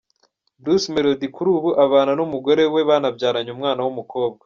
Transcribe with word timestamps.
Bruce 0.61 0.87
Melody 0.93 1.27
kuri 1.35 1.49
ubu 1.57 1.69
abana 1.85 2.11
n’umugore 2.17 2.63
we 2.73 2.81
banabyaranye 2.89 3.49
umwana 3.55 3.79
w’umukobwa. 3.85 4.37